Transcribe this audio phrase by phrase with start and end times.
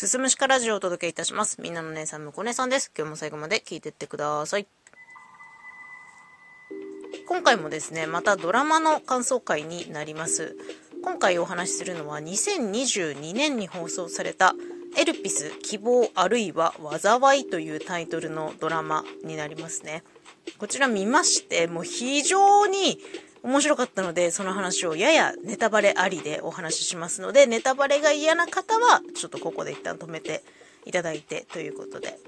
[0.00, 1.60] すすむしかラジオをお届けいたします。
[1.60, 2.90] みんなの姉さん、むこ姉さんです。
[2.96, 4.66] 今日も最後まで聞いてってください。
[7.28, 10.56] 今回もですね、またドラマの感想会になります。
[11.04, 14.54] 今回お話しするのは2022年に放送された
[14.96, 20.02] エルピス希望あるいは災いというタイトルのドラマになりますね。
[20.56, 22.98] こちら見まして、もう非常に
[23.42, 30.42] 面白かったので、その話をややネタバレありでお話ししますので、ネタバレが嫌な方は、ちょっとここで一旦止めて
[30.84, 32.18] いただいてということで。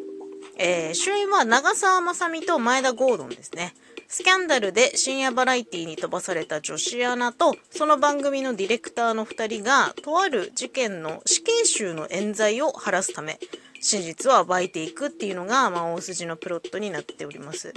[0.59, 3.75] えー、主演は長澤まさみと前田ゴードンですね。
[4.09, 13.38] スキャンダルで深夜バラエティに飛ばされた女子アナと、その番組のディレクターの2人が、とある事件の死刑囚の冤罪を晴らすため、
[13.80, 17.73] 真実を暴いていくっていうのが、まあ、大筋のプロットになっております。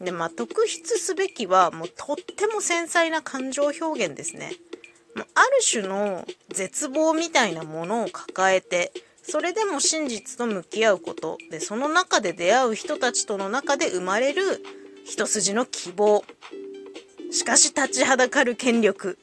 [0.00, 4.52] で、まあ、特筆すべきは、もうとっても繊細な感情表現ですね。
[5.16, 14.62] ある種の絶望みたいなものを抱えて、それでも真実と向き合うこと、で、その中で出会う人たちとの中で生まれる
[15.04, 16.24] 一筋の希望。
[17.32, 19.18] しかし立ちはだかる権力、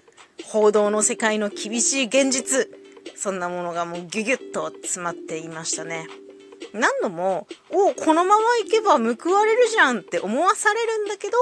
[0.45, 2.69] 報道の世界の厳しい現実、
[3.15, 6.07] そんなものがもうギュギュッと詰まっていましたね。
[6.73, 11.37] 何度も、おこのまま行けば報われるじゃんって思わされるんだけど、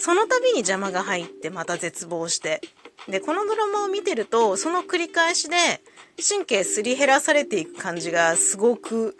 [0.00, 2.60] その度に邪魔が入ってまた絶望して。
[3.08, 5.56] で、このドラマを見てると、その繰り返しで、
[6.26, 9.16] 神経すり減らされていく感じがすごく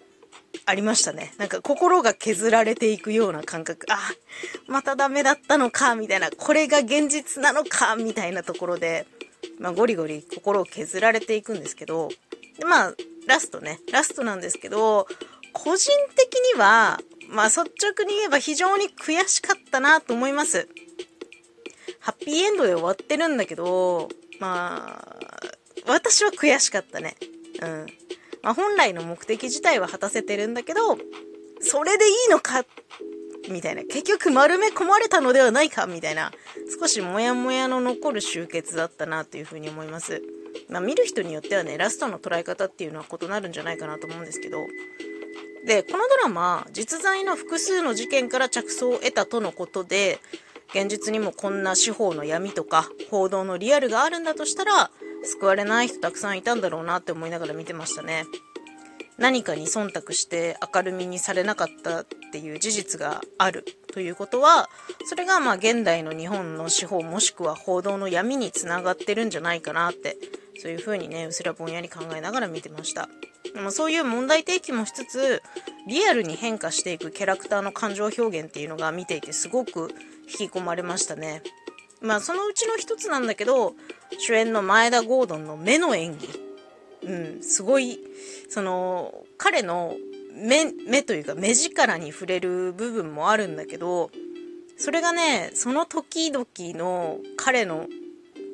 [0.66, 1.34] ありましたね。
[1.38, 3.86] なんか心が削られていくような感覚。
[3.90, 3.98] あ、
[4.66, 6.30] またダメだったのか、みたいな。
[6.30, 9.06] これが現実なのか、みたいなところで、
[9.58, 12.08] まあゴリゴリ心を削られていくんですけど、
[12.58, 12.94] でまあ、
[13.26, 15.06] ラストね、ラストなんですけど、
[15.54, 20.68] 個人的には、まあ率直に言えば非常に悔しかったなと思います。
[22.00, 25.16] ハッピーエンドで終わってるんだけど、まあ、
[25.86, 27.16] 私は悔しかったね。
[27.62, 27.86] うん。
[28.42, 30.98] まあ本来の目的自体は果たせてるんだけど、
[31.60, 32.64] それでいいのか
[33.50, 33.84] みたいな。
[33.84, 36.32] 結局丸め込まれたのではないかみたいな。
[36.78, 40.22] 少しモヤモヤの残る集結だったなというふうに思います。
[40.68, 44.58] まあ見る人によってはね、ラストの捉え方っていうのは異なるんじゃないかなと思うんですけど、
[45.64, 50.20] で、このドラマ、実在の複数の事件から着想を得たとのことで、
[50.74, 54.90] 現実にもこんな司法の闇とか報道のリアルがあるんだとしたら、
[55.24, 58.26] 救われない人たくさんいたんだろうなって思いながら見てましたね。
[59.16, 64.68] 何かに忖度して明るみにされなかったっていう事実があるということは、
[65.06, 70.16] それがまあ現代の日本の司法もしくは報道の闇につながってるんじゃないかなって、
[70.60, 73.08] そういうふうにね、うすらぼんやり考えながら見てました。
[73.54, 75.42] でもそういう問題提起もしつつ、
[75.86, 79.94] リアルに変化していくキャラクターの感情表現っていうのが見ていてすごく
[80.28, 81.42] 引き込まれましたね。
[82.00, 83.74] まあそのうちの一つなんだけど、
[84.18, 86.28] 主演の前田ゴードンの目の演技。
[87.04, 88.00] うん、すごい、
[88.48, 89.94] その、彼の
[90.32, 94.10] 目、目というか目力に触れる部分もあるんだけど、
[94.76, 97.86] それがね、その時々の彼の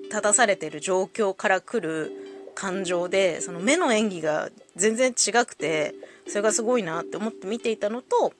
[0.04, 2.12] 立たされてる状況から来る
[2.54, 5.94] 感情で、その目の演技が全然違くて、
[6.26, 8.32] それがすごいなって思って見ていたのと、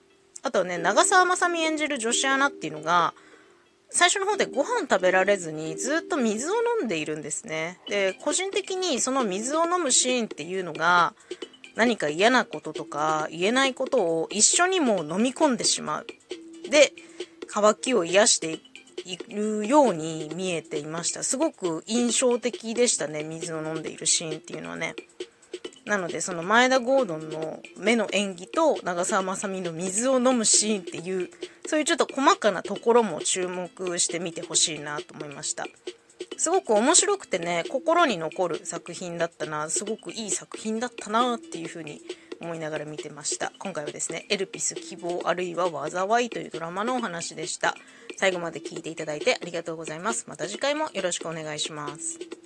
[0.43, 3.13] あとはね、長澤まさみ演じる女子アナっていうのが、
[3.89, 7.79] 最初の方でご飯食べられずにずっと水を飲んでいるんですね。
[7.89, 11.13] で、個人的にその水を飲むシーンっていうのが、
[11.75, 16.07] 何か嫌なこととか言えないことを一緒にもう飲み込んでしまう。
[16.69, 16.93] で、
[17.47, 18.59] 渇きを癒して
[19.05, 21.23] いるように見えていました。
[21.23, 24.95] すごく印象的でしたね、水を飲んでいるシーンっていうのはね。
[25.85, 31.29] なので、その前田ゴードンの目の演技と長澤まさみの水を飲むシーンっていう、
[31.65, 35.65] そういうちょっと細かなところも注目してみてほしいなと思いました。
[36.37, 42.01] すごく面白くてね、心に残る作品だったな、すごくいい作品だったなっていうふうに
[42.41, 43.53] 思いながら見てました。
[43.59, 47.75] 今回はですね、エルピス希望あるいは災いというドラマのお話でした。
[48.17, 50.25] 最後まで聞いていただいてありがとうございます。
[50.27, 52.40] また次回もよろしくお願いします。